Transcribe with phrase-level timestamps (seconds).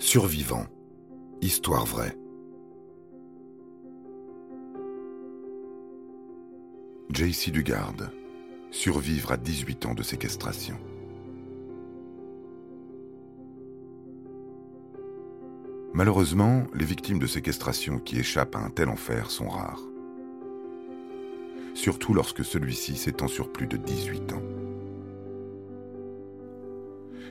[0.00, 0.64] Survivant.
[1.42, 2.16] Histoire vraie.
[7.12, 8.12] JC Dugarde.
[8.70, 10.78] Survivre à 18 ans de séquestration.
[15.92, 19.82] Malheureusement, les victimes de séquestration qui échappent à un tel enfer sont rares.
[21.74, 24.42] Surtout lorsque celui-ci s'étend sur plus de 18 ans.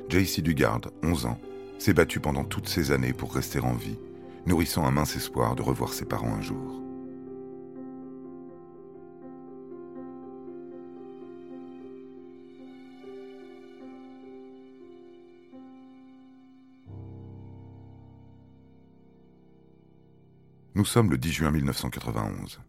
[0.10, 1.40] JC Dugarde, 11 ans,
[1.80, 3.98] s'est battu pendant toutes ces années pour rester en vie,
[4.46, 6.82] nourrissant un mince espoir de revoir ses parents un jour.
[20.78, 22.60] Nous sommes le 10 juin 1991.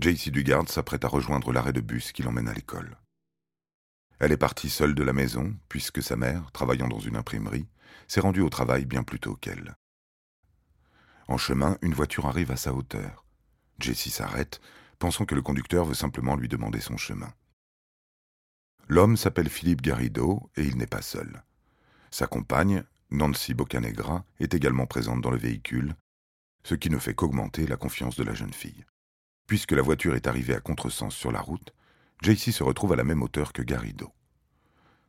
[0.00, 2.96] JC Dugard s'apprête à rejoindre l'arrêt de bus qui l'emmène à l'école.
[4.18, 7.68] Elle est partie seule de la maison, puisque sa mère, travaillant dans une imprimerie,
[8.08, 9.74] s'est rendue au travail bien plus tôt qu'elle.
[11.28, 13.24] En chemin, une voiture arrive à sa hauteur.
[13.78, 14.60] Jessie s'arrête,
[14.98, 17.32] pensant que le conducteur veut simplement lui demander son chemin.
[18.88, 21.44] L'homme s'appelle Philippe Garrido et il n'est pas seul.
[22.10, 25.94] Sa compagne, Nancy Boccanegra, est également présente dans le véhicule
[26.64, 28.84] ce qui ne fait qu'augmenter la confiance de la jeune fille.
[29.46, 31.72] Puisque la voiture est arrivée à contresens sur la route,
[32.22, 34.12] JC se retrouve à la même hauteur que Garrido.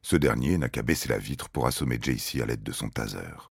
[0.02, 3.50] Ce dernier n'a qu'à baisser la vitre pour assommer JC à l'aide de son taser.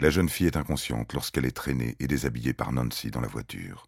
[0.00, 3.86] La jeune fille est inconsciente lorsqu'elle est traînée et déshabillée par Nancy dans la voiture.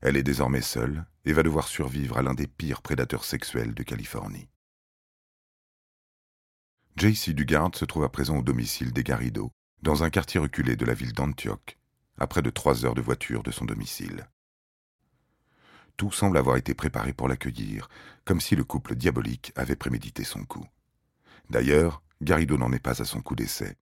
[0.00, 3.82] Elle est désormais seule et va devoir survivre à l'un des pires prédateurs sexuels de
[3.82, 4.48] Californie.
[6.96, 9.50] JC Dugard se trouve à présent au domicile des Garrido,
[9.82, 11.78] dans un quartier reculé de la ville d'Antioche,
[12.18, 14.28] à près de trois heures de voiture de son domicile.
[15.96, 17.88] Tout semble avoir été préparé pour l'accueillir,
[18.24, 20.66] comme si le couple diabolique avait prémédité son coup.
[21.50, 23.76] D'ailleurs, Garrido n'en est pas à son coup d'essai.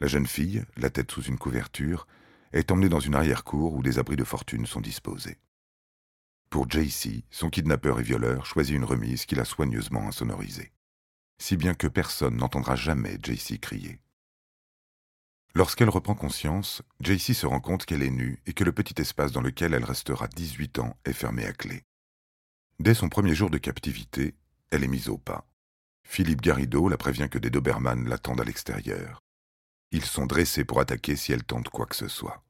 [0.00, 2.06] La jeune fille, la tête sous une couverture,
[2.52, 5.38] est emmenée dans une arrière-cour où des abris de fortune sont disposés.
[6.50, 10.72] Pour JC, son kidnappeur et violeur choisit une remise qu'il a soigneusement insonorisée.
[11.38, 14.00] Si bien que personne n'entendra jamais JC crier.
[15.54, 19.32] Lorsqu'elle reprend conscience, JC se rend compte qu'elle est nue et que le petit espace
[19.32, 21.82] dans lequel elle restera 18 ans est fermé à clé.
[22.78, 24.34] Dès son premier jour de captivité,
[24.70, 25.46] elle est mise au pas.
[26.04, 29.20] Philippe Garrido la prévient que des Doberman l'attendent à l'extérieur.
[29.90, 32.44] Ils sont dressés pour attaquer si elle tente quoi que ce soit.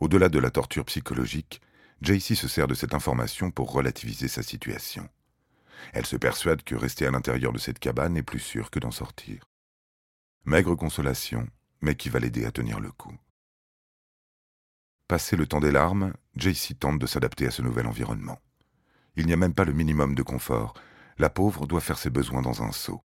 [0.00, 1.60] Au-delà de la torture psychologique,
[2.02, 5.08] JC se sert de cette information pour relativiser sa situation.
[5.92, 8.90] Elle se persuade que rester à l'intérieur de cette cabane est plus sûr que d'en
[8.90, 9.44] sortir.
[10.44, 11.48] Maigre consolation,
[11.86, 13.16] mais qui va l'aider à tenir le coup.
[15.06, 18.40] Passé le temps des larmes, JC tente de s'adapter à ce nouvel environnement.
[19.14, 20.74] Il n'y a même pas le minimum de confort.
[21.16, 23.04] La pauvre doit faire ses besoins dans un seau.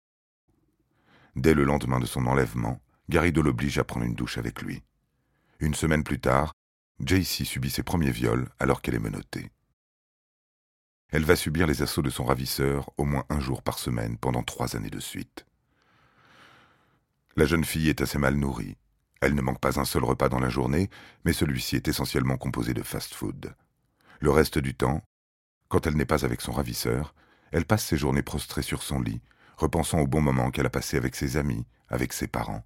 [1.37, 2.81] Dès le lendemain de son enlèvement,
[3.11, 4.83] Garrido l'oblige à prendre une douche avec lui.
[5.61, 6.55] Une semaine plus tard,
[6.99, 9.51] JC subit ses premiers viols alors qu'elle est menottée.
[11.11, 14.43] Elle va subir les assauts de son ravisseur au moins un jour par semaine pendant
[14.43, 15.45] trois années de suite.
[17.37, 18.77] La jeune fille est assez mal nourrie.
[19.21, 20.91] Elle ne manque pas un seul repas dans la journée,
[21.25, 23.55] mais celui-ci est essentiellement composé de fast-food.
[24.21, 25.03] Le reste du temps,
[25.69, 27.15] quand elle n'est pas avec son ravisseur,
[27.51, 29.23] elle passe ses journées prostrées sur son lit,
[29.57, 32.65] repensant au bon moment qu'elle a passé avec ses amis, avec ses parents.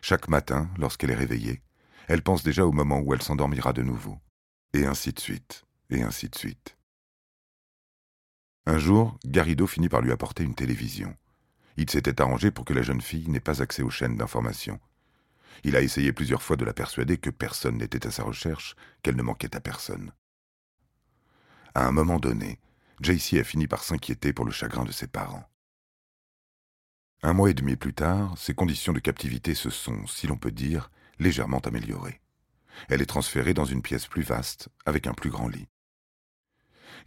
[0.00, 1.62] Chaque matin, lorsqu'elle est réveillée,
[2.08, 4.18] elle pense déjà au moment où elle s'endormira de nouveau.
[4.72, 6.76] Et ainsi de suite, et ainsi de suite.
[8.66, 11.16] Un jour, Garrido finit par lui apporter une télévision.
[11.76, 14.80] Il s'était arrangé pour que la jeune fille n'ait pas accès aux chaînes d'information.
[15.64, 19.16] Il a essayé plusieurs fois de la persuader que personne n'était à sa recherche, qu'elle
[19.16, 20.12] ne manquait à personne.
[21.74, 22.58] À un moment donné,
[23.00, 25.48] JC a fini par s'inquiéter pour le chagrin de ses parents.
[27.22, 30.52] Un mois et demi plus tard, ses conditions de captivité se sont, si l'on peut
[30.52, 32.20] dire, légèrement améliorées.
[32.88, 35.68] Elle est transférée dans une pièce plus vaste, avec un plus grand lit.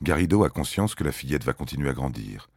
[0.01, 2.50] Garrido a conscience que la fillette va continuer à grandir,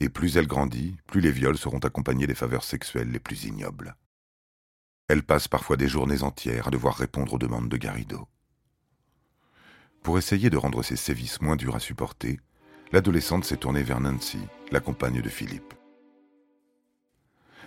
[0.00, 3.94] et plus elle grandit, plus les viols seront accompagnés des faveurs sexuelles les plus ignobles.
[5.08, 8.26] Elle passe parfois des journées entières à devoir répondre aux demandes de Garrido.
[10.02, 12.40] Pour essayer de rendre ses sévices moins durs à supporter,
[12.92, 14.38] l'adolescente s'est tournée vers Nancy,
[14.72, 15.74] la compagne de Philippe.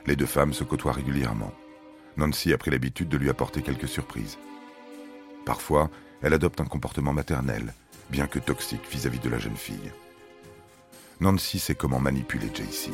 [0.07, 1.53] Les deux femmes se côtoient régulièrement.
[2.18, 4.38] Nancy a pris l'habitude de lui apporter quelques surprises.
[5.45, 5.89] Parfois,
[6.21, 7.74] elle adopte un comportement maternel,
[8.09, 9.91] bien que toxique vis-à-vis -vis de la jeune fille.
[11.19, 12.92] Nancy sait comment manipuler JC.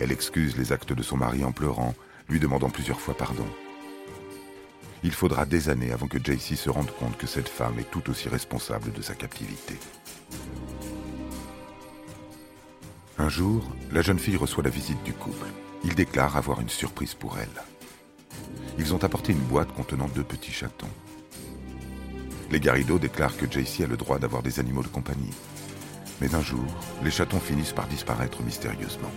[0.00, 1.94] Elle excuse les actes de son mari en pleurant,
[2.28, 3.46] lui demandant plusieurs fois pardon.
[5.04, 8.08] Il faudra des années avant que JC se rende compte que cette femme est tout
[8.08, 9.76] aussi responsable de sa captivité.
[13.18, 15.46] Un jour, la jeune fille reçoit la visite du couple.
[15.84, 17.62] il déclare avoir une surprise pour elle.
[18.78, 20.86] Ils ont apporté une boîte contenant deux petits chatons.
[22.50, 25.32] Les Garrido déclarent que JC a le droit d'avoir des animaux de compagnie.
[26.20, 26.64] Mais un jour,
[27.02, 29.10] les chatons finissent par disparaître mystérieusement.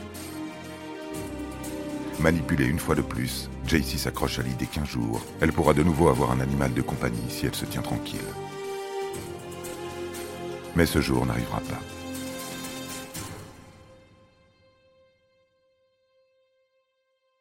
[2.19, 6.07] Manipulée une fois de plus, JC s'accroche à l'idée qu'un jour, elle pourra de nouveau
[6.07, 8.19] avoir un animal de compagnie si elle se tient tranquille.
[10.75, 11.80] Mais ce jour n'arrivera pas.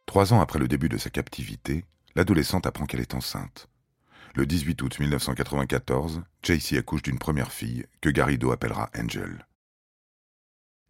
[0.06, 1.84] Trois ans après le début de sa captivité,
[2.14, 3.68] l'adolescente apprend qu'elle est enceinte.
[4.36, 9.46] Le 18 août 1994, JC accouche d'une première fille que Garrido appellera Angel.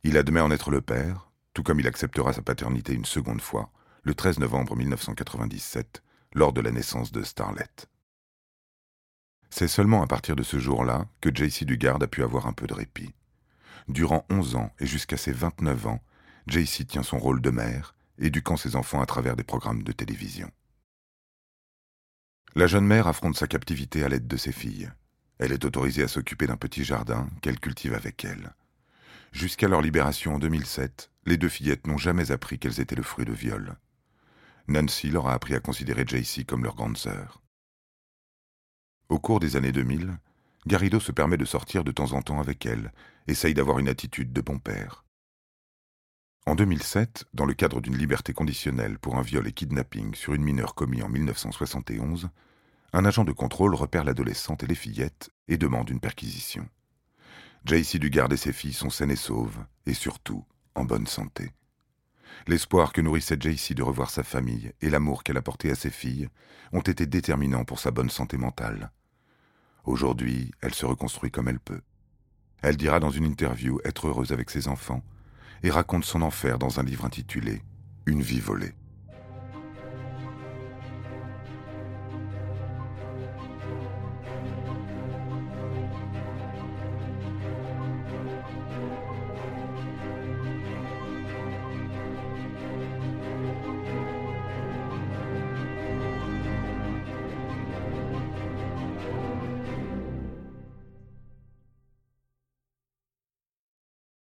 [0.03, 3.71] Il admet en être le père, tout comme il acceptera sa paternité une seconde fois,
[4.03, 6.03] le 13 novembre 1997,
[6.33, 7.69] lors de la naissance de Starlet.
[9.51, 12.67] C'est seulement à partir de ce jour-là que JC Dugard a pu avoir un peu
[12.67, 13.13] de répit.
[13.89, 16.03] Durant 11 ans et jusqu'à ses 29 ans,
[16.47, 20.51] JC tient son rôle de mère, éduquant ses enfants à travers des programmes de télévision.
[22.57, 24.89] La jeune mère affronte sa captivité à l'aide de ses filles.
[25.39, 28.55] Elle est autorisée à s'occuper d'un petit jardin qu'elle cultive avec elle.
[29.33, 33.25] Jusqu'à leur libération en 2007, les deux fillettes n'ont jamais appris qu'elles étaient le fruit
[33.25, 33.75] de viol.
[34.69, 37.43] Nancy leur a appris à considérer JC comme leur grande sœur.
[39.09, 40.17] Au cours des années 2000,
[40.69, 42.93] Garrido se permet de sortir de temps en temps avec elle,
[43.27, 45.05] essaye d'avoir une attitude de bon père.
[46.47, 50.43] En 2007, dans le cadre d'une liberté conditionnelle pour un viol et kidnapping sur une
[50.43, 52.29] mineure commis en 1971,
[52.93, 56.69] un agent de contrôle repère l'adolescente et les fillettes et demande une perquisition.
[57.65, 60.45] JC Dugard et ses filles sont saines et sauves, et surtout
[60.75, 61.51] en bonne santé.
[62.47, 66.29] L'espoir que nourrissait JC de revoir sa famille et l'amour qu'elle apportait à ses filles
[66.73, 68.93] ont été déterminants pour sa bonne santé mentale.
[69.85, 71.81] Aujourd'hui, elle se reconstruit comme elle peut.
[72.61, 75.03] Elle dira dans une interview être heureuse avec ses enfants
[75.65, 77.63] et raconte son enfer dans un livre intitulé
[78.05, 78.75] Une vie volée.